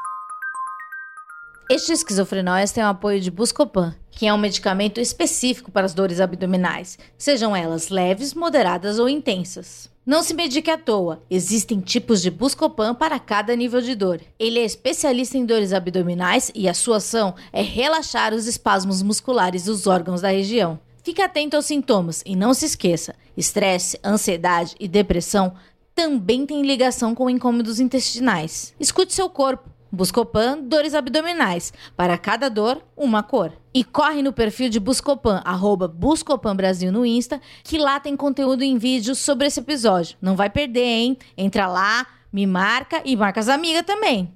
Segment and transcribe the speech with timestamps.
[1.70, 6.20] Este esquizofrenóias tem o apoio de Buscopan, que é um medicamento específico para as dores
[6.20, 9.90] abdominais, sejam elas leves, moderadas ou intensas.
[10.04, 14.20] Não se medique à toa, existem tipos de Buscopan para cada nível de dor.
[14.38, 19.64] Ele é especialista em dores abdominais e a sua ação é relaxar os espasmos musculares
[19.64, 20.78] dos órgãos da região.
[21.02, 25.52] Fique atento aos sintomas e não se esqueça: estresse, ansiedade e depressão
[25.94, 28.74] também têm ligação com incômodos intestinais.
[28.78, 29.70] Escute seu corpo.
[29.94, 31.70] Buscopan, dores abdominais.
[31.94, 33.52] Para cada dor, uma cor.
[33.74, 38.62] E corre no perfil de Buscopan, arroba Buscopan Brasil no Insta, que lá tem conteúdo
[38.62, 40.16] em vídeo sobre esse episódio.
[40.20, 41.18] Não vai perder, hein?
[41.36, 44.32] Entra lá, me marca e marca as amigas também.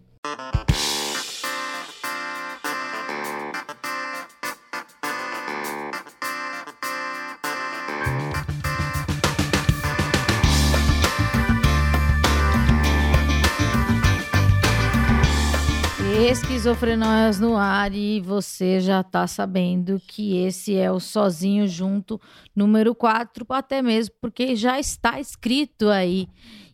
[16.26, 22.20] Esquizofrenóias no ar e você já tá sabendo que esse é o Sozinho Junto
[22.54, 26.26] número 4, até mesmo porque já está escrito aí.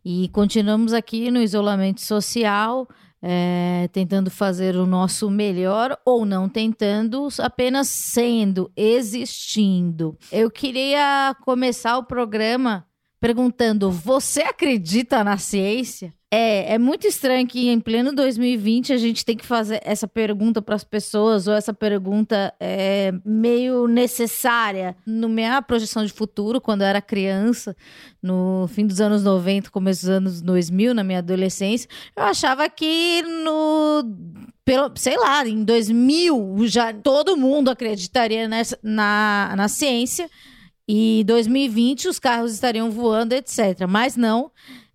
[0.03, 2.89] E continuamos aqui no isolamento social,
[3.21, 10.17] é, tentando fazer o nosso melhor ou não tentando, apenas sendo, existindo.
[10.33, 12.87] Eu queria começar o programa
[13.21, 16.11] perguntando: você acredita na ciência?
[16.35, 20.63] É, é muito estranho que em pleno 2020 a gente tem que fazer essa pergunta
[20.63, 24.97] para as pessoas, ou essa pergunta é meio necessária.
[25.05, 27.77] No minha projeção de futuro, quando eu era criança,
[28.23, 33.21] no fim dos anos 90, começo dos anos 2000, na minha adolescência, eu achava que
[33.45, 34.03] no
[34.65, 40.31] pelo, sei lá, em 2000 já todo mundo acreditaria nessa, na, na ciência
[40.89, 43.87] e 2020 os carros estariam voando, etc.
[43.87, 44.51] Mas não.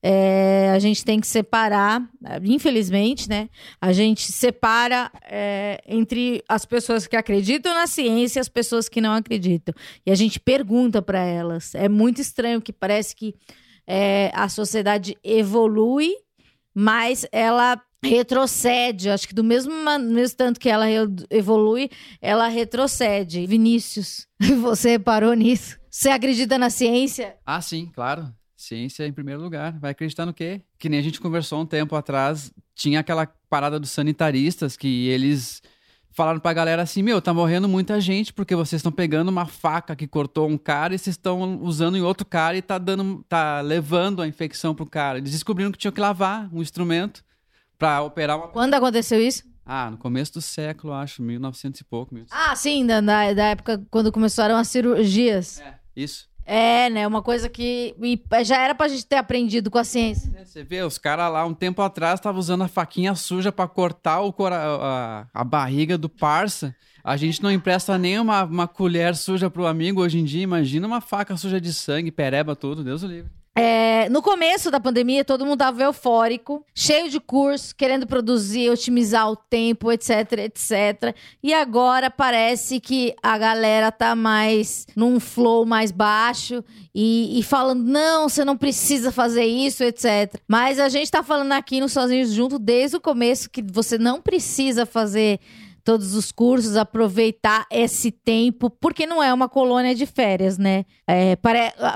[0.09, 2.01] É, a gente tem que separar,
[2.41, 3.49] infelizmente, né?
[3.81, 9.01] A gente separa é, entre as pessoas que acreditam na ciência e as pessoas que
[9.01, 9.75] não acreditam.
[10.05, 11.75] E a gente pergunta para elas.
[11.75, 13.35] É muito estranho que parece que
[13.85, 16.13] é, a sociedade evolui,
[16.73, 19.09] mas ela retrocede.
[19.09, 20.85] Acho que do mesmo, mesmo tanto que ela
[21.29, 21.89] evolui,
[22.21, 23.45] ela retrocede.
[23.45, 24.25] Vinícius,
[24.61, 25.77] você parou nisso?
[25.91, 27.35] Você acredita na ciência?
[27.45, 28.33] Ah, sim, claro.
[28.57, 29.77] Ciência em primeiro lugar.
[29.79, 30.61] Vai acreditar no quê?
[30.79, 35.61] Que nem a gente conversou um tempo atrás, tinha aquela parada dos sanitaristas que eles
[36.09, 39.95] falaram pra galera assim: Meu, tá morrendo muita gente porque vocês estão pegando uma faca
[39.95, 43.61] que cortou um cara e vocês estão usando em outro cara e tá dando, tá
[43.61, 45.19] levando a infecção pro cara.
[45.19, 47.23] Eles descobriram que tinham que lavar um instrumento
[47.77, 48.47] para operar uma.
[48.47, 49.43] Quando aconteceu isso?
[49.63, 52.15] Ah, no começo do século, acho, 1900 e pouco.
[52.15, 52.49] 1900.
[52.49, 55.59] Ah, sim, da, da época quando começaram as cirurgias.
[55.59, 56.27] É, isso.
[56.49, 57.05] É, né?
[57.05, 57.93] Uma coisa que
[58.45, 60.31] já era pra gente ter aprendido com a ciência.
[60.33, 63.67] É, você vê, os caras lá um tempo atrás estavam usando a faquinha suja para
[63.67, 66.73] cortar o cora a, a, barriga do parça.
[67.03, 70.41] A gente não empresta nem uma, uma colher suja pro amigo hoje em dia.
[70.41, 73.29] Imagina uma faca suja de sangue, pereba tudo, Deus o livre.
[73.59, 79.27] É, no começo da pandemia, todo mundo estava eufórico, cheio de curso, querendo produzir, otimizar
[79.31, 81.15] o tempo, etc, etc.
[81.41, 86.63] E agora parece que a galera tá mais num flow mais baixo
[86.93, 90.35] e, e falando, não, você não precisa fazer isso, etc.
[90.47, 94.21] Mas a gente tá falando aqui no Sozinhos Junto desde o começo que você não
[94.21, 95.39] precisa fazer
[95.87, 100.83] todos os cursos, aproveitar esse tempo, porque não é uma colônia de férias, né?
[101.07, 101.37] É,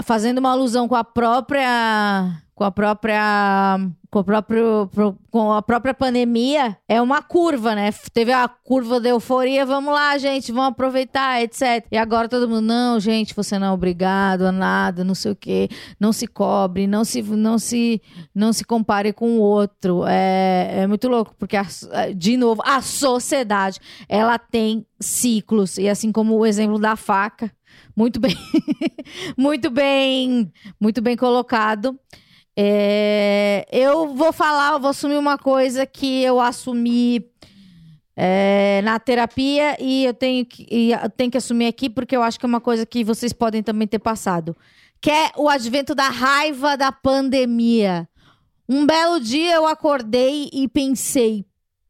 [0.02, 3.80] fazendo uma alusão com a própria com a própria
[4.12, 4.90] com o próprio
[5.32, 7.92] com a própria pandemia é uma curva, né?
[8.14, 11.88] Teve a curva da euforia, vamos lá, gente, vamos aproveitar, etc.
[11.92, 15.36] E agora todo mundo, não, gente, você não é obrigado a nada, não sei o
[15.36, 15.70] quê,
[16.00, 18.00] não se cobre, não se não se
[18.36, 20.06] não se compare com o outro.
[20.06, 21.66] É, é muito louco, porque a,
[22.16, 27.52] de novo, a sociedade, ela tem ciclos e assim como o exemplo da faca,
[27.96, 28.38] muito bem,
[29.36, 32.00] muito bem, muito bem colocado.
[32.64, 37.26] É, eu vou falar, eu vou assumir uma coisa que eu assumi
[38.16, 42.40] é, na terapia e eu tenho que, eu tenho que assumir aqui porque eu acho
[42.40, 44.56] que é uma coisa que vocês podem também ter passado.
[45.02, 48.08] Que é o advento da raiva da pandemia.
[48.70, 51.44] Um belo dia eu acordei e pensei,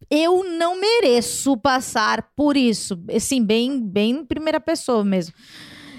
[0.09, 2.97] eu não mereço passar por isso.
[3.13, 5.33] Assim, bem, bem em primeira pessoa mesmo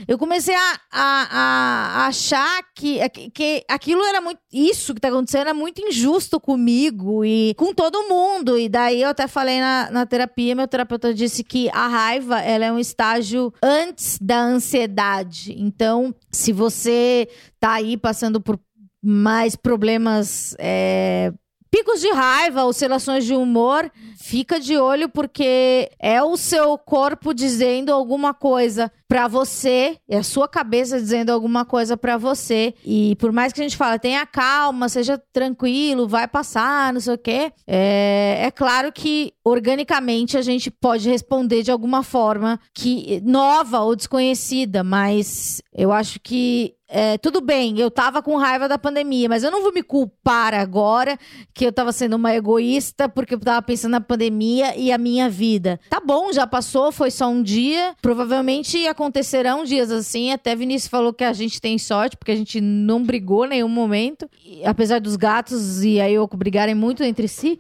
[0.07, 2.99] eu comecei a, a, a achar que,
[3.31, 4.41] que aquilo era muito.
[4.53, 8.59] Isso que tá acontecendo é muito injusto comigo e com todo mundo.
[8.59, 12.65] E daí eu até falei na, na terapia, meu terapeuta disse que a raiva ela
[12.65, 15.55] é um estágio antes da ansiedade.
[15.59, 17.29] Então, se você
[17.59, 18.59] tá aí passando por
[19.03, 21.33] mais problemas é,
[21.75, 23.91] Picos de raiva, oscilações de humor,
[24.21, 30.23] fica de olho porque é o seu corpo dizendo alguma coisa para você, é a
[30.23, 32.75] sua cabeça dizendo alguma coisa para você.
[32.85, 37.15] E por mais que a gente fale, tenha calma, seja tranquilo, vai passar, não sei
[37.15, 43.19] o quê, é, é claro que organicamente a gente pode responder de alguma forma que
[43.25, 48.77] nova ou desconhecida, mas eu acho que é, tudo bem, eu tava com raiva da
[48.77, 51.19] pandemia, mas eu não vou me culpar agora
[51.55, 55.31] que eu tava sendo uma egoísta porque eu tava pensando na pandemia e a minha
[55.31, 55.81] vida.
[55.89, 57.95] Tá bom, já passou, foi só um dia.
[58.03, 60.33] Provavelmente acontecerão dias assim.
[60.33, 63.71] Até Vinícius falou que a gente tem sorte porque a gente não brigou em nenhum
[63.71, 64.29] momento.
[64.45, 67.59] E, apesar dos gatos e a Yoko brigarem muito entre si,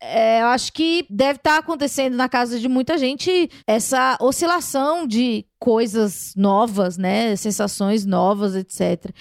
[0.00, 5.06] é, eu acho que deve estar tá acontecendo na casa de muita gente essa oscilação
[5.06, 7.36] de coisas novas, né?
[7.36, 9.12] Sensações novas, etc.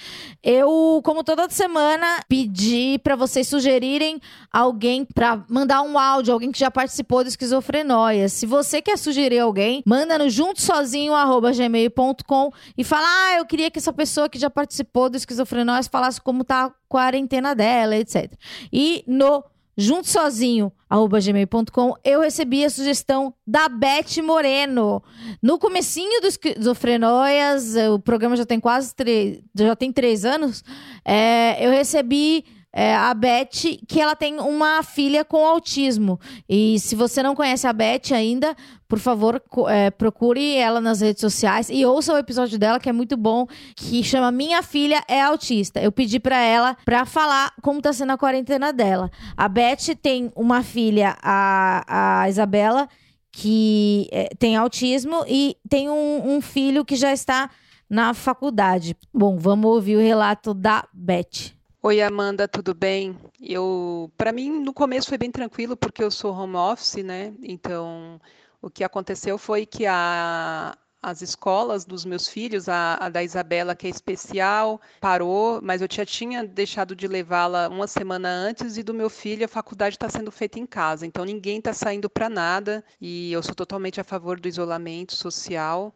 [0.42, 4.20] Eu, como toda semana, pedi para vocês sugerirem
[4.52, 8.28] alguém para mandar um áudio, alguém que já participou do Esquizofrenóia.
[8.28, 13.94] Se você quer sugerir alguém, manda no juntosozinho@gmail.com e fala: "Ah, eu queria que essa
[13.94, 18.34] pessoa que já participou do Esquizofrenóia falasse como tá a quarentena dela, etc."
[18.74, 19.44] E no
[19.78, 25.02] junto sozinho, gmail.com, eu recebi a sugestão da Beth Moreno.
[25.42, 30.64] No comecinho do Esquizofrenóias, o programa já tem quase três, já tem três anos,
[31.06, 36.20] é, eu recebi é, a Beth, que ela tem uma filha com autismo.
[36.48, 38.56] E se você não conhece a Beth ainda,
[38.88, 42.94] por favor, é, procure ela nas redes sociais e ouça o episódio dela, que é
[42.94, 43.46] muito bom,
[43.76, 45.82] que chama Minha Filha é Autista.
[45.82, 49.12] Eu pedi para ela para falar como tá sendo a quarentena dela.
[49.36, 52.88] A Beth tem uma filha, a, a Isabela,
[53.32, 57.50] que é, tem autismo, e tem um, um filho que já está
[57.90, 58.96] na faculdade.
[59.14, 61.61] Bom, vamos ouvir o relato da Beth.
[61.84, 63.18] Oi, Amanda, tudo bem?
[63.42, 67.34] Eu, para mim, no começo foi bem tranquilo porque eu sou home office, né?
[67.42, 68.22] Então,
[68.62, 73.76] o que aconteceu foi que a, as escolas dos meus filhos, a, a, da Isabela,
[73.76, 78.84] que é especial, parou, mas eu já tinha deixado de levá-la uma semana antes, e
[78.84, 82.30] do meu filho, a faculdade está sendo feita em casa, então ninguém está saindo para
[82.30, 85.96] nada, e eu sou totalmente a favor do isolamento social.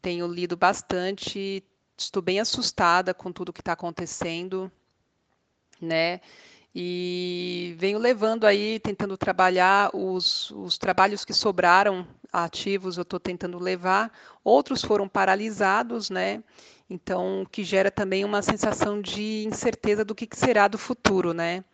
[0.00, 1.64] Tenho lido bastante,
[1.98, 4.70] estou bem assustada com tudo que está acontecendo
[5.80, 6.20] né?
[6.74, 13.58] E venho levando aí, tentando trabalhar os, os trabalhos que sobraram ativos, eu estou tentando
[13.58, 14.12] levar.
[14.44, 16.42] Outros foram paralisados, né?
[16.88, 21.64] Então, que gera também uma sensação de incerteza do que será do futuro, né?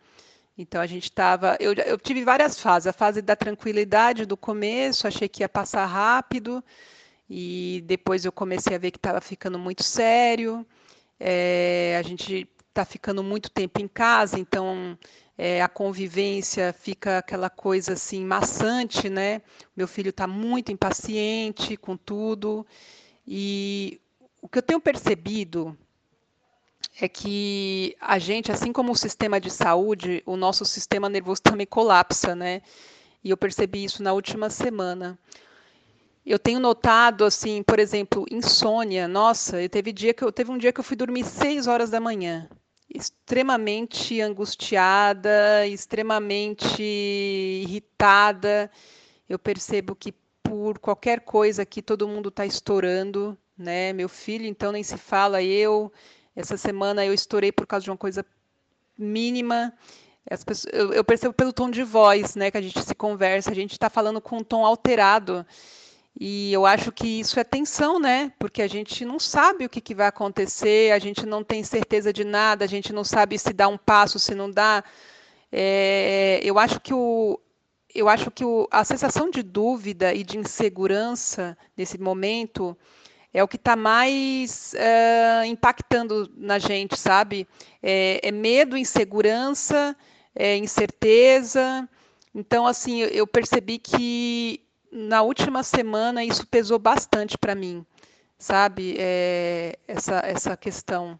[0.57, 1.57] Então a gente estava.
[1.59, 2.87] Eu, eu, tive várias fases.
[2.87, 6.63] A fase da tranquilidade do começo, achei que ia passar rápido,
[7.29, 10.65] e depois eu comecei a ver que estava ficando muito sério.
[11.19, 14.97] É, a gente está ficando muito tempo em casa, então
[15.37, 19.43] é, a convivência fica aquela coisa assim maçante, né?
[19.77, 22.65] Meu filho está muito impaciente com tudo
[23.27, 24.01] e
[24.41, 25.77] o que eu tenho percebido
[26.99, 31.67] é que a gente, assim como o sistema de saúde, o nosso sistema nervoso também
[31.67, 32.61] colapsa, né?
[33.23, 35.17] E eu percebi isso na última semana.
[36.25, 39.07] Eu tenho notado, assim, por exemplo, insônia.
[39.07, 41.89] Nossa, eu teve dia que eu teve um dia que eu fui dormir seis horas
[41.89, 42.49] da manhã
[42.89, 48.69] extremamente angustiada, extremamente irritada.
[49.27, 53.93] Eu percebo que por qualquer coisa aqui todo mundo está estourando, né?
[53.93, 55.41] Meu filho, então nem se fala.
[55.41, 55.91] Eu
[56.35, 58.25] essa semana eu estourei por causa de uma coisa
[58.97, 59.73] mínima.
[60.45, 63.51] Pessoas, eu, eu, percebo pelo tom de voz, né, que a gente se conversa.
[63.51, 65.45] A gente está falando com um tom alterado.
[66.19, 68.31] E eu acho que isso é tensão, né?
[68.37, 72.13] Porque a gente não sabe o que, que vai acontecer, a gente não tem certeza
[72.13, 74.83] de nada, a gente não sabe se dá um passo, se não dá.
[75.51, 77.39] É, eu acho que o,
[77.93, 82.77] eu acho que o, a sensação de dúvida e de insegurança nesse momento
[83.33, 87.47] é o que está mais é, impactando na gente, sabe?
[87.81, 89.95] É, é medo, insegurança,
[90.35, 91.89] é incerteza.
[92.33, 94.62] Então, assim, eu percebi que
[94.93, 97.83] na última semana isso pesou bastante para mim,
[98.37, 98.95] sabe?
[98.99, 101.19] É, essa, essa questão.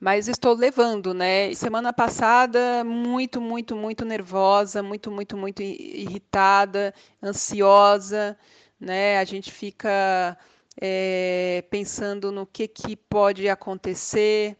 [0.00, 1.54] Mas estou levando, né?
[1.54, 6.92] Semana passada, muito, muito, muito nervosa, muito, muito, muito irritada,
[7.22, 8.36] ansiosa,
[8.80, 9.18] né?
[9.18, 10.36] A gente fica
[10.80, 14.56] é, pensando no que, que pode acontecer,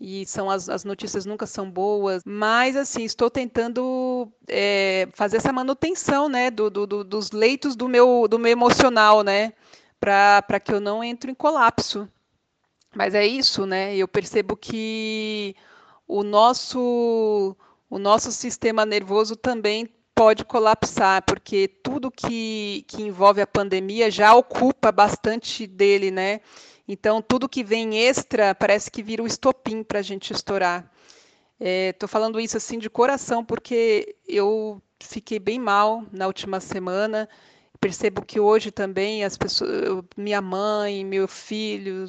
[0.00, 5.52] e são as, as notícias nunca são boas, mas assim estou tentando é, fazer essa
[5.52, 9.52] manutenção, né, do, do, do, dos leitos do meu do meu emocional, né,
[10.00, 12.08] para que eu não entre em colapso,
[12.94, 13.94] Mas é isso, né?
[13.96, 15.54] Eu percebo que
[16.08, 17.56] o nosso
[17.90, 24.34] o nosso sistema nervoso também pode colapsar, porque tudo que, que envolve a pandemia já
[24.34, 26.40] ocupa bastante dele, né?
[26.88, 30.90] Então, tudo que vem extra parece que vira um estopim para a gente estourar.
[31.58, 37.28] Estou é, falando isso assim de coração, porque eu fiquei bem mal na última semana.
[37.80, 42.06] Percebo que hoje também as pessoas, minha mãe, meu filho,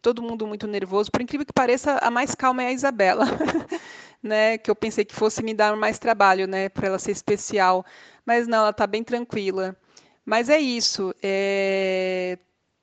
[0.00, 1.10] todo mundo muito nervoso.
[1.10, 3.24] Por incrível que pareça, a mais calma é a Isabela.
[4.22, 7.84] né, que eu pensei que fosse me dar mais trabalho, né, para ela ser especial,
[8.24, 9.76] mas não, ela está bem tranquila.
[10.24, 12.38] Mas é isso, é...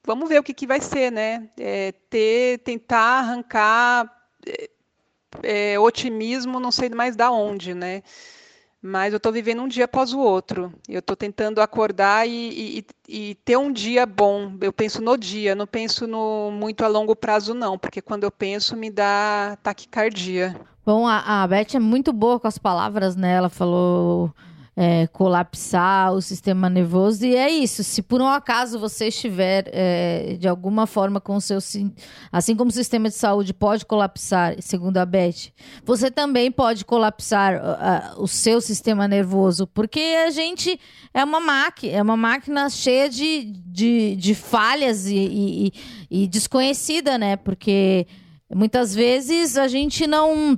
[0.06, 1.50] vamos ver o que, que vai ser, né?
[1.58, 4.12] É ter, tentar arrancar
[4.46, 4.70] é,
[5.44, 8.03] é, otimismo, não sei mais da onde, né?
[8.82, 10.74] Mas eu estou vivendo um dia após o outro.
[10.88, 14.53] Eu estou tentando acordar e, e, e, ter um dia bom.
[14.62, 18.32] Eu penso no dia, não penso no muito a longo prazo, não, porque quando eu
[18.32, 20.56] penso me dá taquicardia.
[20.86, 23.34] Bom, a, a Beth é muito boa com as palavras, né?
[23.34, 24.34] Ela falou
[24.81, 27.25] é, colapsar o sistema nervoso.
[27.25, 27.83] E é isso.
[27.83, 31.57] Se por um acaso você estiver é, de alguma forma com o seu.
[32.31, 35.51] Assim como o sistema de saúde pode colapsar, segundo a Beth,
[35.83, 39.67] você também pode colapsar uh, uh, o seu sistema nervoso.
[39.67, 40.79] Porque a gente
[41.13, 45.74] é uma máquina, é uma máquina cheia de, de, de falhas e, e,
[46.09, 47.36] e desconhecida, né?
[47.36, 48.07] Porque
[48.50, 50.57] muitas vezes a gente não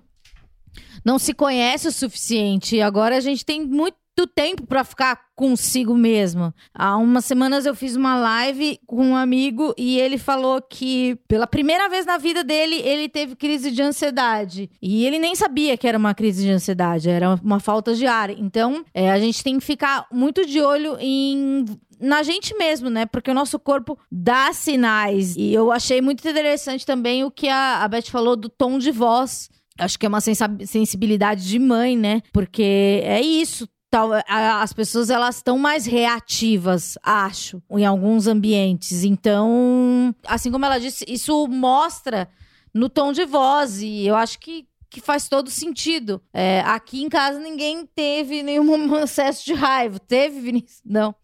[1.04, 2.76] não se conhece o suficiente.
[2.76, 6.54] E agora a gente tem muito tempo para ficar consigo mesmo.
[6.74, 11.48] Há umas semanas eu fiz uma live com um amigo e ele falou que pela
[11.48, 14.70] primeira vez na vida dele ele teve crise de ansiedade.
[14.82, 18.30] E ele nem sabia que era uma crise de ansiedade, era uma falta de ar.
[18.30, 21.66] Então, é, a gente tem que ficar muito de olho em
[22.00, 23.06] na gente mesmo, né?
[23.06, 25.36] Porque o nosso corpo dá sinais.
[25.38, 29.50] E eu achei muito interessante também o que a Beth falou do tom de voz.
[29.78, 32.22] Acho que é uma sensibilidade de mãe, né?
[32.34, 39.04] Porque é isso tal, as pessoas elas estão mais reativas, acho, em alguns ambientes.
[39.04, 42.30] Então, assim como ela disse, isso mostra
[42.74, 46.22] no tom de voz e eu acho que que faz todo sentido.
[46.34, 49.98] É, aqui em casa ninguém teve nenhum acesso de raiva.
[49.98, 50.82] Teve, Vinícius?
[50.86, 51.16] Não.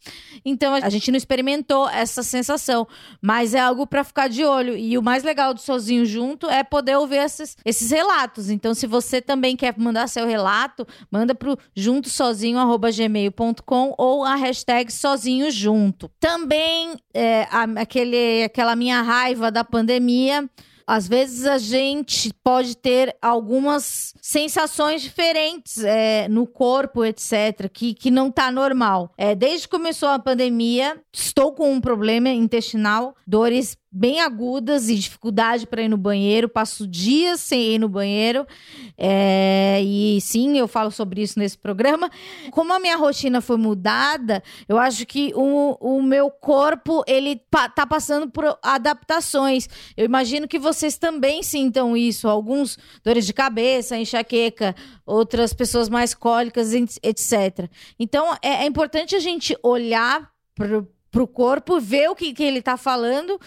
[0.46, 2.88] Então a gente não experimentou essa sensação,
[3.22, 4.78] mas é algo para ficar de olho.
[4.78, 8.50] E o mais legal do Sozinho Junto é poder ouvir esses, esses relatos.
[8.50, 15.52] Então, se você também quer mandar seu relato, manda pro juntosozinho.gmail.com ou a hashtag Sozinho
[15.52, 16.10] Junto.
[16.22, 17.46] Também é,
[17.76, 20.50] aquele, aquela minha raiva da pandemia
[20.88, 28.10] às vezes a gente pode ter algumas sensações diferentes é, no corpo, etc., que, que
[28.10, 29.12] não tá normal.
[29.18, 34.96] É, desde que começou a pandemia, estou com um problema intestinal, dores bem agudas e
[34.96, 38.46] dificuldade para ir no banheiro, passo dias sem ir no banheiro.
[38.96, 42.12] É, e sim, eu falo sobre isso nesse programa.
[42.52, 47.68] Como a minha rotina foi mudada, eu acho que o, o meu corpo ele pa,
[47.68, 49.68] tá passando por adaptações.
[49.96, 52.28] Eu imagino que vocês também sintam isso.
[52.28, 54.76] Alguns dores de cabeça, enxaqueca,
[55.06, 57.68] outras pessoas mais cólicas, etc.
[57.98, 60.32] Então é, é importante a gente olhar
[61.18, 63.42] para o corpo, ver o que, que ele está falando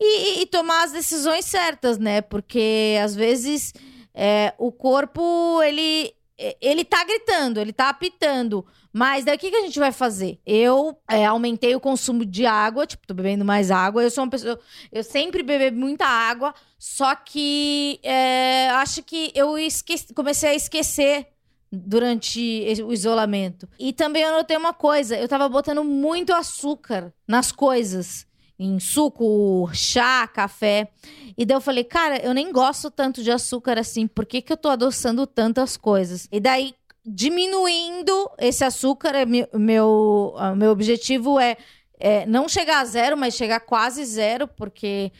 [0.00, 2.20] e, e, tomar as decisões certas, né?
[2.20, 3.72] Porque às vezes
[4.12, 6.12] é, o corpo ele
[6.60, 8.66] ele tá gritando, ele tá apitando.
[8.92, 10.40] Mas daí o que, que a gente vai fazer?
[10.44, 14.02] Eu é, aumentei o consumo de água, tipo, tô bebendo mais água.
[14.02, 14.58] Eu sou uma pessoa.
[14.90, 21.28] Eu sempre bebi muita água, só que é, acho que eu esqueci, comecei a esquecer
[21.72, 23.66] durante o isolamento.
[23.78, 28.26] E também eu notei uma coisa: eu tava botando muito açúcar nas coisas
[28.62, 30.88] em suco, chá, café.
[31.36, 34.52] E daí eu falei, cara, eu nem gosto tanto de açúcar assim, por que, que
[34.52, 36.28] eu tô adoçando tantas coisas?
[36.30, 36.74] E daí,
[37.04, 41.56] diminuindo esse açúcar, é meu, meu, meu objetivo é,
[41.98, 45.10] é não chegar a zero, mas chegar quase zero, porque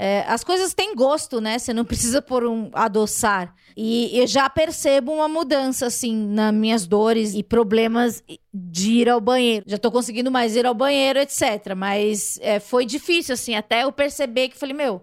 [0.00, 1.58] é, as coisas têm gosto, né?
[1.58, 3.52] Você não precisa por um adoçar.
[3.76, 8.22] E eu já percebo uma mudança, assim, nas minhas dores e problemas
[8.54, 9.64] de ir ao banheiro.
[9.66, 11.74] Já tô conseguindo mais ir ao banheiro, etc.
[11.76, 15.02] Mas é, foi difícil, assim, até eu perceber que falei, meu,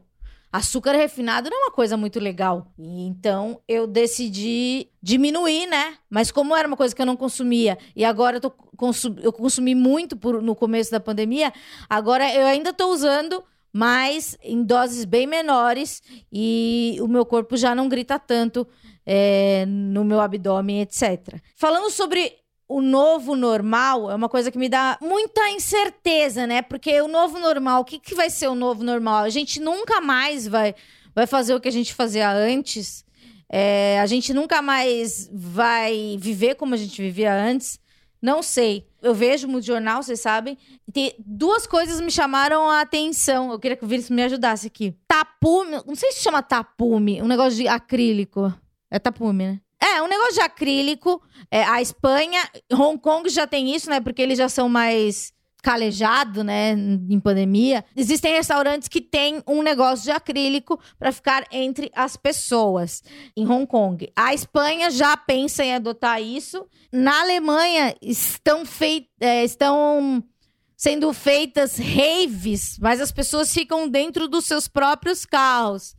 [0.50, 2.72] açúcar refinado não é uma coisa muito legal.
[2.80, 5.96] E então eu decidi diminuir, né?
[6.10, 9.34] Mas como era uma coisa que eu não consumia e agora eu, tô consum eu
[9.34, 11.52] consumi muito por, no começo da pandemia,
[11.90, 13.44] agora eu ainda tô usando
[13.78, 16.02] mas em doses bem menores
[16.32, 18.66] e o meu corpo já não grita tanto
[19.06, 21.42] é, no meu abdômen, etc.
[21.58, 22.32] Falando sobre
[22.70, 26.62] o novo normal é uma coisa que me dá muita incerteza, né?
[26.62, 29.26] Porque o novo normal, o que, que vai ser o novo normal?
[29.26, 30.74] A gente nunca mais vai,
[31.14, 33.04] vai fazer o que a gente fazia antes.
[33.52, 37.78] É, a gente nunca mais vai viver como a gente vivia antes.
[38.26, 38.88] Não sei.
[39.04, 40.58] Eu vejo muito jornal, vocês sabem.
[40.92, 43.52] Tem duas coisas me chamaram a atenção.
[43.52, 44.96] Eu queria que o Vírus me ajudasse aqui.
[45.08, 45.80] Tapume.
[45.86, 47.22] Não sei se chama tapume.
[47.22, 48.52] Um negócio de acrílico.
[48.90, 49.62] É tapume, né?
[49.80, 51.22] É, um negócio de acrílico.
[51.52, 52.42] É, a Espanha,
[52.74, 54.02] Hong Kong já tem isso, né?
[54.02, 55.32] Porque eles já são mais
[55.66, 57.84] calejado, né, em pandemia.
[57.96, 63.02] Existem restaurantes que têm um negócio de acrílico para ficar entre as pessoas
[63.36, 64.08] em Hong Kong.
[64.16, 66.68] A Espanha já pensa em adotar isso.
[66.94, 70.24] Na Alemanha estão feitas, é, estão
[70.78, 75.96] sendo feitas raves, mas as pessoas ficam dentro dos seus próprios carros.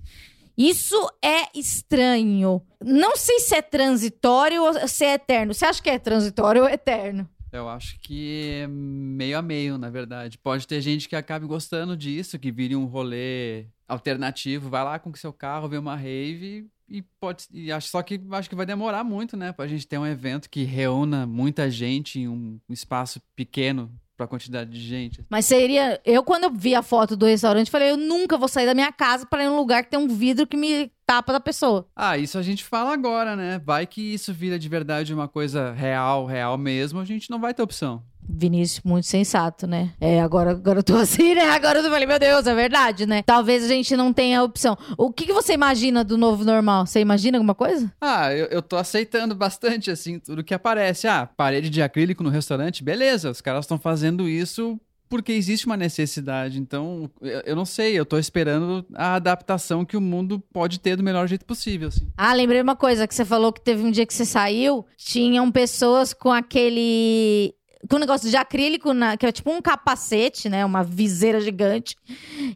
[0.56, 2.62] Isso é estranho.
[2.80, 5.52] Não sei se é transitório ou se é eterno.
[5.52, 7.28] Você acha que é transitório ou eterno?
[7.57, 10.39] Eu acho que é meio a meio, na verdade.
[10.39, 15.15] Pode ter gente que acabe gostando disso, que vire um rolê alternativo, vai lá com
[15.15, 19.03] seu carro, vê uma rave e pode e acho só que acho que vai demorar
[19.03, 23.93] muito, né, pra gente ter um evento que reúna muita gente em um espaço pequeno
[24.16, 25.25] pra quantidade de gente.
[25.28, 26.00] Mas seria.
[26.04, 28.92] Eu, quando eu vi a foto do restaurante, falei: eu nunca vou sair da minha
[28.92, 31.87] casa para ir num lugar que tem um vidro que me tapa da pessoa.
[31.94, 33.61] Ah, isso a gente fala agora, né?
[33.64, 37.54] Vai que isso vira de verdade uma coisa real, real mesmo, a gente não vai
[37.54, 38.02] ter opção.
[38.28, 39.92] Vinícius, muito sensato, né?
[40.00, 41.50] É, agora, agora eu tô assim, né?
[41.50, 43.23] Agora eu falei, meu Deus, é verdade, né?
[43.23, 44.76] Talvez a gente não tenha opção.
[44.97, 46.87] O que, que você imagina do novo normal?
[46.87, 47.92] Você imagina alguma coisa?
[48.00, 51.06] Ah, eu, eu tô aceitando bastante, assim, tudo que aparece.
[51.06, 53.30] Ah, parede de acrílico no restaurante, beleza.
[53.30, 54.78] Os caras estão fazendo isso
[55.09, 56.59] porque existe uma necessidade.
[56.59, 60.97] Então, eu, eu, não sei, eu tô esperando a adaptação que o mundo pode ter
[60.97, 62.09] do melhor jeito possível, assim.
[62.16, 65.50] Ah, lembrei uma coisa que você falou que teve um dia que você saiu, tinham
[65.50, 67.54] pessoas com aquele
[67.88, 70.64] com um negócio de acrílico, na, que é tipo um capacete, né?
[70.64, 71.97] Uma viseira gigante.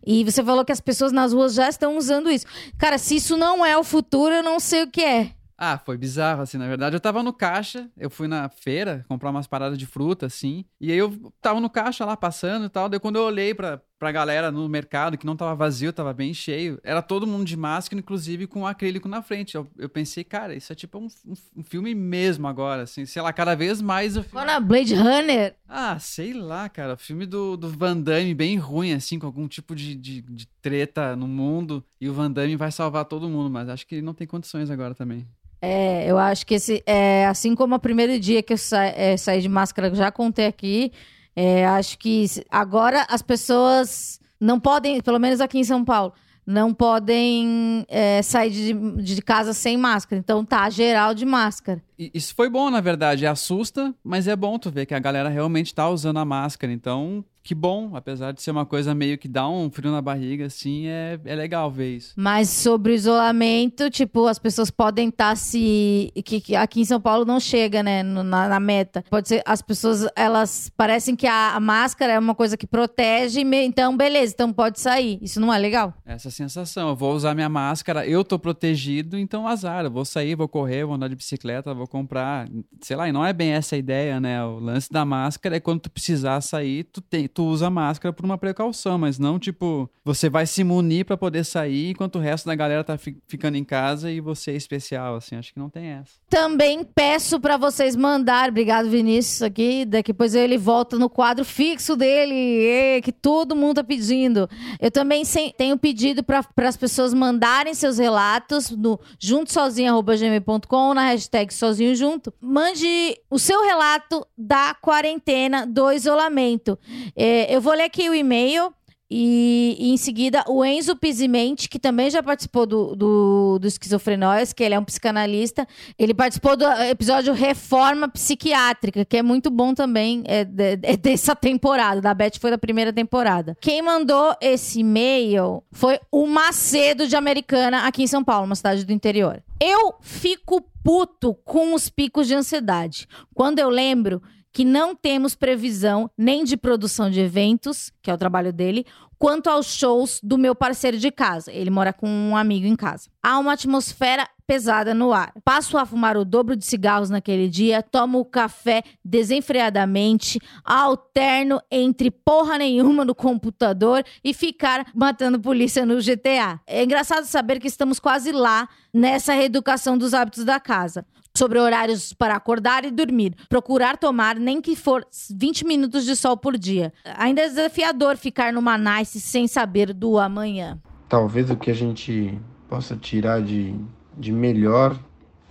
[0.06, 2.46] E você falou que as pessoas nas ruas já estão usando isso.
[2.78, 5.32] Cara, se isso não é o futuro, eu não sei o que é.
[5.62, 6.96] Ah, foi bizarro, assim, na verdade.
[6.96, 10.64] Eu tava no caixa, eu fui na feira comprar umas paradas de fruta, assim.
[10.80, 12.88] E aí eu tava no caixa lá passando e tal.
[12.88, 16.32] Daí quando eu olhei pra, pra galera no mercado, que não tava vazio, tava bem
[16.32, 19.54] cheio, era todo mundo de máscara, inclusive com acrílico na frente.
[19.54, 23.04] Eu, eu pensei, cara, isso é tipo um, um, um, filme mesmo agora, assim.
[23.04, 24.40] Sei lá, cada vez mais o filme.
[24.40, 25.54] Olha, Blade Runner.
[25.68, 26.96] Ah, sei lá, cara.
[26.96, 31.14] Filme do, do Van Damme bem ruim, assim, com algum tipo de, de, de treta
[31.14, 31.84] no mundo.
[32.00, 34.70] E o Van Damme vai salvar todo mundo, mas acho que ele não tem condições
[34.70, 35.26] agora também.
[35.60, 39.14] É, eu acho que esse, é, assim como o primeiro dia que eu sa, é,
[39.18, 40.90] saí de máscara, já contei aqui,
[41.34, 46.12] é, acho que agora as pessoas não podem, pelo menos aqui em São Paulo,
[46.46, 50.18] não podem é, sair de, de casa sem máscara.
[50.18, 51.82] Então tá geral de máscara.
[52.14, 53.26] Isso foi bom, na verdade.
[53.26, 56.72] Assusta, mas é bom tu ver que a galera realmente tá usando a máscara.
[56.72, 60.46] Então, que bom, apesar de ser uma coisa meio que dá um frio na barriga,
[60.46, 62.12] assim, é, é legal ver isso.
[62.16, 66.12] Mas sobre o isolamento, tipo, as pessoas podem estar tá se.
[66.24, 69.02] Que, que, aqui em São Paulo não chega, né, no, na, na, meta.
[69.08, 73.40] Pode ser, as pessoas, elas parecem que a, a, máscara é uma coisa que protege,
[73.40, 75.18] então beleza, então pode sair.
[75.22, 75.94] Isso não é legal?
[76.04, 80.34] Essa sensação, eu vou usar minha máscara, eu tô protegido, então azar, eu vou sair,
[80.34, 82.48] vou correr, vou andar de bicicleta, vou comprar,
[82.80, 84.42] sei lá, e não é bem essa a ideia, né?
[84.44, 88.24] O lance da máscara é quando tu precisar sair, tu tem tu usa máscara por
[88.24, 92.46] uma precaução, mas não tipo, você vai se munir para poder sair enquanto o resto
[92.46, 95.68] da galera tá fi ficando em casa e você é especial, assim, acho que não
[95.68, 96.12] tem essa.
[96.28, 103.00] Também peço para vocês mandar, obrigado Vinícius aqui, depois ele volta no quadro fixo dele,
[103.02, 104.48] que todo mundo tá pedindo.
[104.80, 105.22] Eu também
[105.56, 112.32] tenho pedido para as pessoas mandarem seus relatos no juntosozinho@gmail.com na hashtag sozinho junto.
[112.40, 116.78] Mande o seu relato da quarentena, do isolamento.
[117.16, 118.72] É, eu vou ler aqui o e-mail.
[119.10, 124.52] E, e, em seguida, o Enzo Pisimente, que também já participou do, do, do Esquizofrenóis,
[124.52, 125.66] que ele é um psicanalista.
[125.98, 130.46] Ele participou do episódio Reforma Psiquiátrica, que é muito bom também, é,
[130.82, 132.00] é dessa temporada.
[132.00, 133.56] Da Beth foi da primeira temporada.
[133.60, 138.84] Quem mandou esse e-mail foi o Macedo de Americana, aqui em São Paulo, uma cidade
[138.84, 139.42] do interior.
[139.60, 143.08] Eu fico puto com os picos de ansiedade.
[143.34, 148.18] Quando eu lembro que não temos previsão nem de produção de eventos, que é o
[148.18, 148.84] trabalho dele,
[149.20, 151.52] quanto aos shows do meu parceiro de casa.
[151.52, 153.10] Ele mora com um amigo em casa.
[153.22, 155.32] Há uma atmosfera pesada no ar.
[155.44, 162.10] Passo a fumar o dobro de cigarros naquele dia, tomo o café desenfreadamente, alterno entre
[162.10, 166.58] porra nenhuma no computador e ficar matando polícia no GTA.
[166.66, 171.06] É engraçado saber que estamos quase lá nessa reeducação dos hábitos da casa.
[171.40, 173.34] Sobre horários para acordar e dormir.
[173.48, 176.92] Procurar tomar nem que for 20 minutos de sol por dia.
[177.16, 180.78] Ainda é desafiador ficar numa nice sem saber do amanhã.
[181.08, 183.74] Talvez o que a gente possa tirar de,
[184.18, 185.00] de melhor,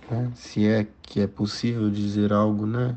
[0.08, 2.96] né, se é que é possível dizer algo né,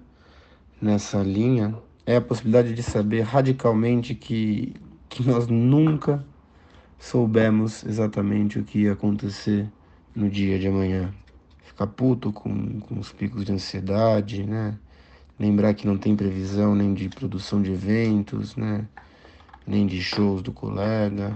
[0.79, 1.75] nessa linha,
[2.05, 4.75] é a possibilidade de saber radicalmente que,
[5.09, 6.23] que nós nunca
[6.99, 9.67] soubemos exatamente o que ia acontecer
[10.15, 11.11] no dia de amanhã.
[11.63, 14.77] Ficar puto com, com os picos de ansiedade, né?
[15.39, 18.87] Lembrar que não tem previsão nem de produção de eventos, né?
[19.65, 21.35] Nem de shows do colega.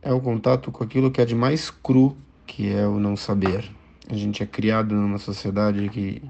[0.00, 3.70] É o contato com aquilo que é de mais cru, que é o não saber.
[4.08, 6.22] A gente é criado numa sociedade que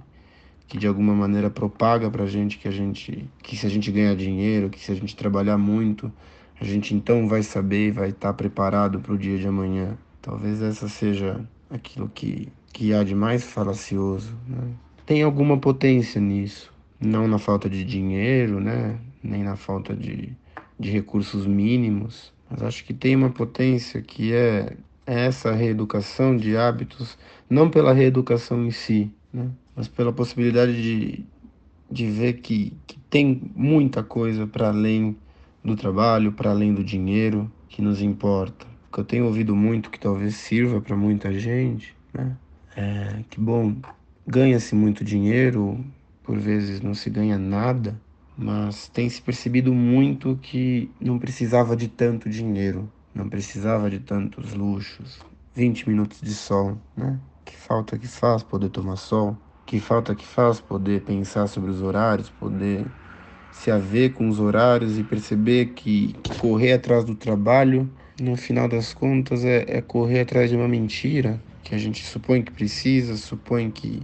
[0.68, 4.16] que de alguma maneira propaga pra gente que a gente que se a gente ganhar
[4.16, 6.10] dinheiro, que se a gente trabalhar muito,
[6.58, 9.98] a gente então vai saber e vai estar preparado para o dia de amanhã.
[10.22, 14.34] Talvez essa seja aquilo que, que há de mais falacioso.
[14.48, 14.72] Né?
[15.04, 18.98] Tem alguma potência nisso, não na falta de dinheiro, né?
[19.22, 20.32] nem na falta de,
[20.78, 26.56] de recursos mínimos, mas acho que tem uma potência que é, é essa reeducação de
[26.56, 29.50] hábitos, não pela reeducação em si, né?
[29.76, 31.24] mas pela possibilidade de,
[31.90, 35.16] de ver que, que tem muita coisa para além
[35.64, 38.66] do trabalho, para além do dinheiro que nos importa.
[38.88, 42.36] O que eu tenho ouvido muito, que talvez sirva para muita gente, né?
[42.76, 43.76] É que, bom,
[44.26, 45.84] ganha-se muito dinheiro,
[46.22, 48.00] por vezes não se ganha nada,
[48.36, 54.54] mas tem se percebido muito que não precisava de tanto dinheiro, não precisava de tantos
[54.54, 55.20] luxos.
[55.54, 57.18] 20 minutos de sol, né?
[57.44, 59.36] Que falta que faz poder tomar sol?
[59.66, 62.86] Que falta que faz poder pensar sobre os horários, poder
[63.50, 68.66] se haver com os horários e perceber que, que correr atrás do trabalho, no final
[68.66, 73.16] das contas, é, é, correr atrás de uma mentira que a gente supõe que precisa,
[73.16, 74.02] supõe que,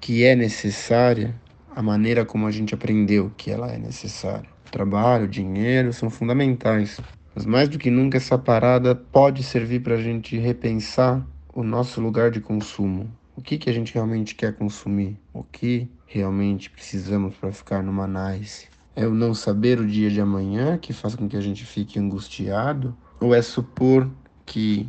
[0.00, 1.34] que é necessária,
[1.74, 4.48] a maneira como a gente aprendeu que ela é necessária.
[4.66, 7.00] O trabalho, o dinheiro são fundamentais,
[7.34, 11.24] mas mais do que nunca essa parada pode servir para a gente repensar
[11.54, 13.10] o nosso lugar de consumo.
[13.36, 15.18] O que, que a gente realmente quer consumir?
[15.32, 18.68] O que realmente precisamos para ficar numa nice?
[18.94, 21.98] É o não saber o dia de amanhã que faz com que a gente fique
[21.98, 22.96] angustiado?
[23.20, 24.10] Ou é supor
[24.44, 24.88] que,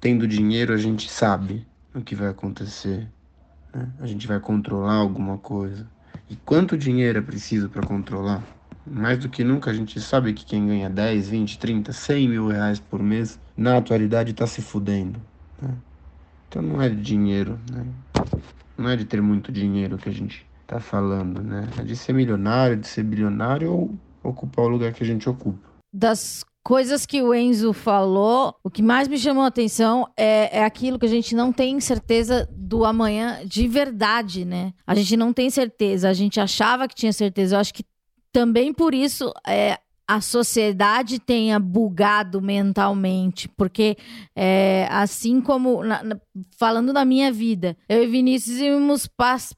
[0.00, 3.08] tendo dinheiro, a gente sabe o que vai acontecer?
[3.74, 3.88] Né?
[4.00, 5.86] A gente vai controlar alguma coisa?
[6.28, 8.42] E quanto dinheiro é preciso para controlar?
[8.86, 12.48] Mais do que nunca a gente sabe que quem ganha 10, 20, 30, 100 mil
[12.48, 15.20] reais por mês, na atualidade está se fudendo.
[15.60, 15.74] Né?
[16.48, 17.84] Então não é de dinheiro, né?
[18.78, 21.68] Não é de ter muito dinheiro que a gente tá falando, né?
[21.78, 25.68] É de ser milionário, de ser bilionário ou ocupar o lugar que a gente ocupa.
[25.92, 30.64] Das coisas que o Enzo falou, o que mais me chamou a atenção é, é
[30.64, 34.72] aquilo que a gente não tem certeza do amanhã de verdade, né?
[34.84, 37.54] A gente não tem certeza, a gente achava que tinha certeza.
[37.54, 37.84] Eu acho que
[38.32, 43.96] também por isso é, a sociedade tenha bugado mentalmente, porque
[44.34, 46.20] é, assim como na, na,
[46.58, 49.08] falando da minha vida, eu e Vinícius íamos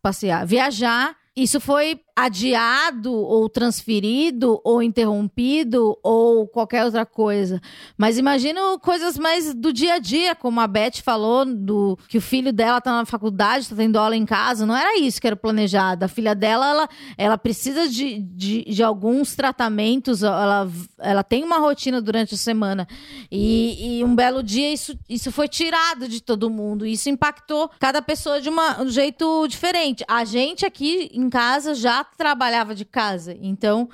[0.03, 1.17] passear, viajar.
[1.35, 7.61] Isso foi adiado ou transferido ou interrompido ou qualquer outra coisa.
[7.97, 12.21] Mas imagino coisas mais do dia a dia, como a Beth falou, do que o
[12.21, 14.67] filho dela tá na faculdade, tá tendo aula em casa.
[14.67, 16.05] Não era isso que era planejado.
[16.05, 21.59] A filha dela, ela, ela precisa de, de, de alguns tratamentos, ela, ela tem uma
[21.59, 22.89] rotina durante a semana.
[23.31, 26.85] E, e um belo dia isso, isso foi tirado de todo mundo.
[26.85, 30.05] Isso impactou cada pessoa de uma, um jeito diferente.
[30.09, 33.37] A gente aqui em casa já trabalhava de casa.
[33.41, 33.89] Então,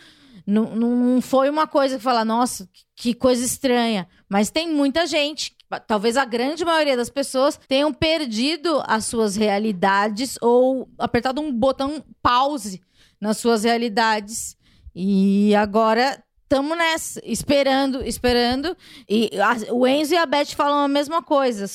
[0.46, 4.06] não, não foi uma coisa que fala, nossa, que coisa estranha.
[4.28, 10.36] Mas tem muita gente, talvez a grande maioria das pessoas, tenham perdido as suas realidades
[10.40, 12.80] ou apertado um botão pause
[13.20, 14.56] nas suas realidades.
[14.94, 18.76] E agora estamos nessa, esperando, esperando.
[19.08, 21.66] E a, o Enzo e a Beth falam a mesma coisa,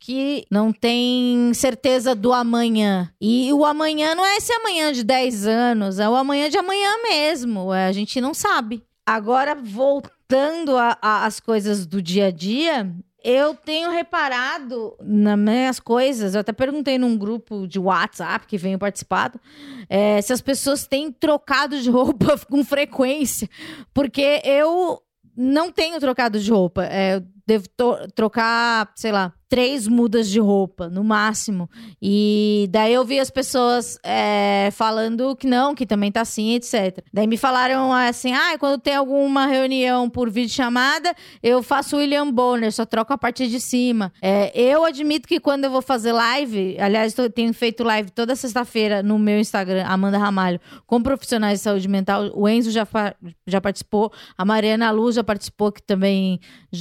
[0.00, 3.12] que não tem certeza do amanhã.
[3.20, 6.96] E o amanhã não é esse amanhã de 10 anos, é o amanhã de amanhã
[7.02, 7.72] mesmo.
[7.72, 8.82] É, a gente não sabe.
[9.06, 12.90] Agora, voltando às coisas do dia a dia,
[13.24, 18.78] eu tenho reparado nas minhas coisas, eu até perguntei num grupo de WhatsApp que venho
[18.78, 19.40] participado,
[19.88, 23.48] é, se as pessoas têm trocado de roupa com frequência.
[23.94, 25.00] Porque eu
[25.34, 26.84] não tenho trocado de roupa.
[26.84, 27.66] É, eu devo
[28.14, 31.68] trocar, sei lá, três mudas de roupa, no máximo.
[32.00, 37.04] E daí eu vi as pessoas é, falando que não, que também tá assim, etc.
[37.12, 42.72] Daí me falaram assim: ah, quando tem alguma reunião por videochamada, eu faço William Bonner,
[42.72, 44.12] só troco a parte de cima.
[44.20, 48.34] É, eu admito que quando eu vou fazer live, aliás, eu tenho feito live toda
[48.34, 52.30] sexta-feira no meu Instagram, Amanda Ramalho, com profissionais de saúde mental.
[52.34, 52.86] O Enzo já,
[53.46, 56.40] já participou, a Mariana Luz já participou, que também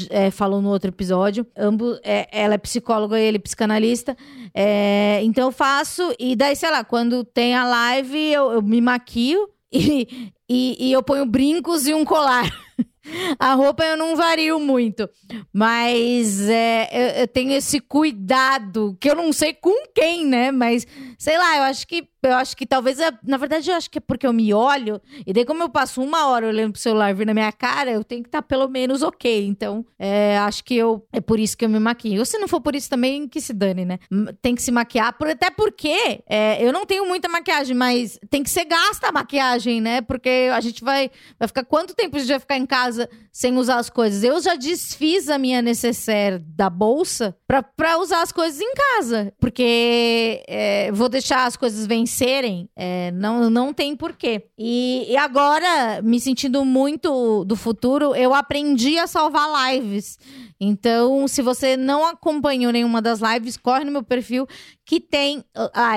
[0.10, 1.46] é, falou no outro episódio.
[1.58, 4.18] Ambos, é, ela é psicóloga e ele psicanalista.
[4.54, 8.82] É, então eu faço, e daí, sei lá, quando tem a live, eu, eu me
[8.82, 12.50] maquio e, e, e eu ponho brincos e um colar.
[13.38, 15.10] A roupa eu não vario muito,
[15.52, 20.54] mas é, eu, eu, tenho esse cuidado que eu não sei com quem, né?
[20.54, 20.88] Mas
[21.20, 23.98] sei lá, eu acho que eu acho que talvez, é, na verdade, eu acho que
[23.98, 27.14] é porque eu me olho, e daí, como eu passo uma hora olhando pro celular
[27.14, 29.46] vir na minha cara, eu tenho que estar tá pelo menos ok.
[29.46, 31.06] Então, é, acho que eu.
[31.12, 32.20] É por isso que eu me maquio.
[32.20, 34.00] Ou se não for por isso também, que se dane, né?
[34.42, 38.42] Tem que se maquiar, por, até porque é, eu não tenho muita maquiagem, mas tem
[38.42, 40.02] que ser gasta a maquiagem, né?
[40.02, 41.12] Porque a gente vai.
[41.38, 44.24] Vai ficar quanto tempo a gente vai ficar em casa sem usar as coisas?
[44.24, 49.34] Eu já desfiz a minha necessaire da bolsa pra, usar as coisas em casa.
[49.40, 54.48] Porque é, vou deixar as coisas vencer vencerem, é, não, não tem porquê.
[54.58, 60.18] E, e agora, me sentindo muito do futuro, eu aprendi a salvar lives.
[60.60, 64.48] Então, se você não acompanhou nenhuma das lives, corre no meu perfil
[64.86, 65.44] que tem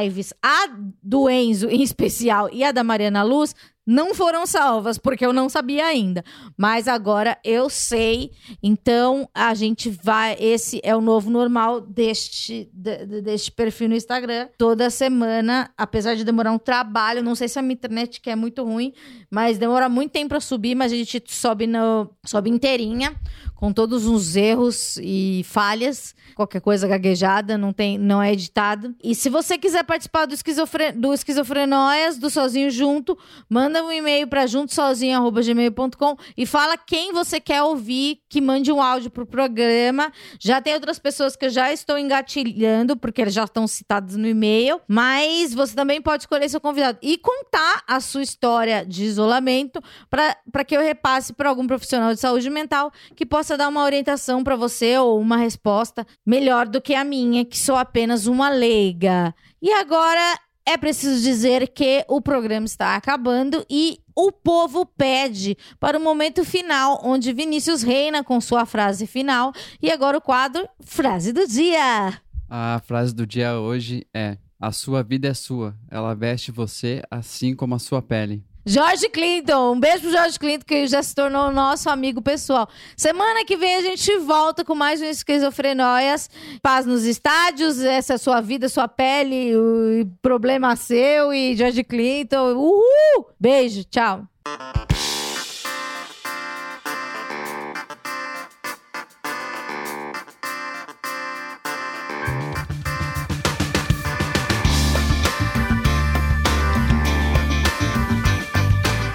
[0.03, 0.33] lives.
[0.43, 0.69] A
[1.03, 3.55] do Enzo, em especial, e a da Mariana Luz
[3.87, 6.25] não foram salvas, porque eu não sabia ainda.
[6.57, 8.33] Mas agora eu sei.
[8.63, 10.37] Então a gente vai.
[10.41, 14.49] Esse é o novo normal deste, de, deste perfil no Instagram.
[14.59, 18.35] Toda semana, apesar de demorar um trabalho, não sei se a minha internet que é
[18.35, 18.93] muito ruim,
[19.31, 23.15] mas demora muito tempo para subir, mas a gente sobe, no, sobe inteirinha
[23.57, 28.95] com todos os erros e falhas, qualquer coisa gaguejada, não tem, não é editado.
[29.03, 33.19] E se você quiser participar do, esquizofre, do Esquizofrenóias, do Sozinho Junto,
[33.49, 39.11] manda um e-mail para juntosozinho@gmail.com e fala quem você quer ouvir, que mande um áudio
[39.11, 40.13] pro programa.
[40.39, 44.27] Já tem outras pessoas que eu já estou engatilhando, porque eles já estão citados no
[44.27, 49.83] e-mail, mas você também pode escolher seu convidado e contar a sua história de isolamento
[50.11, 54.43] para que eu repasse para algum profissional de saúde mental que possa dar uma orientação
[54.43, 59.35] para você ou uma resposta melhor do que a minha, que sou apenas uma leiga.
[59.61, 65.99] E agora é preciso dizer que o programa está acabando e o povo pede para
[65.99, 69.53] o momento final, onde Vinícius reina com sua frase final.
[69.81, 72.21] E agora o quadro Frase do Dia.
[72.49, 77.55] A frase do dia hoje é: A sua vida é sua, ela veste você assim
[77.55, 78.45] como a sua pele.
[78.69, 82.69] Jorge Clinton, um beijo pro Jorge Clinton, que já se tornou nosso amigo pessoal.
[82.97, 86.29] Semana que vem a gente volta com mais um Esquizofrenóias.
[86.61, 91.85] Paz nos estádios, essa é a sua vida, sua pele, o problema seu e Jorge
[91.85, 92.55] Clinton.
[92.55, 93.29] Uhul!
[93.39, 94.27] Beijo, tchau.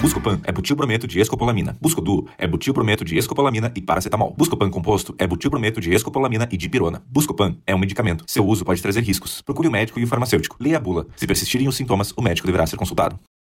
[0.01, 1.77] Buscopan é butilbrometo de escopolamina.
[1.79, 4.33] Buscodu é butilbrometo de escopolamina e paracetamol.
[4.35, 7.03] Buscopan composto é butilbrometo de escopolamina e dipirona.
[7.07, 8.23] Buscopan é um medicamento.
[8.25, 9.43] Seu uso pode trazer riscos.
[9.43, 10.57] Procure o um médico e o farmacêutico.
[10.59, 11.05] Leia a bula.
[11.15, 13.19] Se persistirem os sintomas, o médico deverá ser consultado.